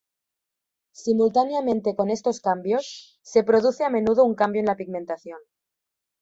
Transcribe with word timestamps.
Simultáneamente 0.93 1.95
con 1.95 2.09
estos 2.09 2.39
cambios, 2.41 3.19
se 3.21 3.43
produce 3.43 3.83
a 3.83 3.91
menudo 3.91 4.25
un 4.25 4.33
cambio 4.33 4.61
en 4.61 4.65
la 4.65 4.75
pigmentación. 4.75 5.37